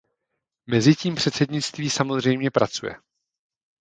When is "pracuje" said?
2.51-2.95